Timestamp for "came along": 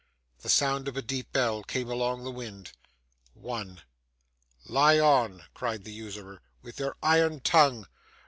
1.61-2.23